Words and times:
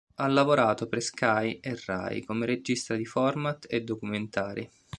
Ha 0.15 0.25
lavorato 0.25 0.87
per 0.87 0.99
Sky 0.99 1.59
e 1.59 1.79
Rai 1.85 2.23
come 2.23 2.47
regista 2.47 2.95
di 2.95 3.05
format 3.05 3.67
e 3.69 3.83
documentari. 3.83 4.67